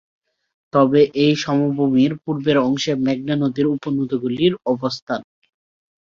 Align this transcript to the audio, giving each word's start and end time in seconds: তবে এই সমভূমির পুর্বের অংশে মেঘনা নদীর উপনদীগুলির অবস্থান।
তবে 0.73 1.01
এই 1.23 1.33
সমভূমির 1.37 2.11
পুর্বের 2.23 2.57
অংশে 2.61 2.91
মেঘনা 3.05 3.35
নদীর 3.43 3.67
উপনদীগুলির 3.75 4.53
অবস্থান। 4.65 5.21